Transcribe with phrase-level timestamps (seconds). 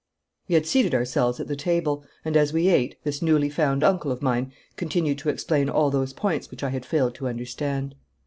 [0.47, 4.11] We had seated ourselves at the table, and as we ate, this newly found uncle
[4.11, 7.93] of mine continued to explain all those points which I had failed to understand.